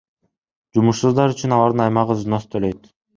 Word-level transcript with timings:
Жумушсуздар 0.77 1.33
үчүн 1.35 1.53
алардын 1.57 1.83
аймагы 1.89 2.17
взнос 2.23 2.49
төлөйт. 2.57 2.89